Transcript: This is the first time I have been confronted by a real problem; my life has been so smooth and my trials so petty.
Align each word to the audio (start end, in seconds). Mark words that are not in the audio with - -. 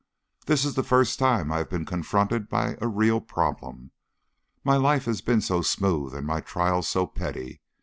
This 0.47 0.65
is 0.65 0.73
the 0.73 0.81
first 0.81 1.19
time 1.19 1.51
I 1.51 1.57
have 1.59 1.69
been 1.69 1.85
confronted 1.85 2.49
by 2.49 2.75
a 2.81 2.87
real 2.87 3.21
problem; 3.21 3.91
my 4.63 4.75
life 4.75 5.05
has 5.05 5.21
been 5.21 5.41
so 5.41 5.61
smooth 5.61 6.15
and 6.15 6.25
my 6.25 6.39
trials 6.41 6.87
so 6.87 7.05
petty. 7.05 7.61